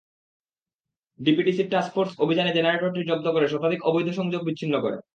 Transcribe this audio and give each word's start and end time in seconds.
ডিপিডিসির 1.19 1.71
task force 1.71 2.11
অভিযানে 2.19 2.51
জেনারেটরটি 2.53 3.01
জব্দ 3.09 3.25
করে 3.31 3.45
শতাধিক 3.47 3.79
অবৈধ 3.83 4.07
সংযোগ 4.11 4.41
বিচ্ছিন্ন 4.45 4.75
করে। 4.81 4.97